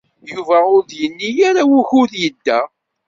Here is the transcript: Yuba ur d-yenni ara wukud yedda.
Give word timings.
Yuba 0.31 0.57
ur 0.73 0.81
d-yenni 0.83 1.29
ara 1.49 1.61
wukud 1.69 2.11
yedda. 2.21 2.59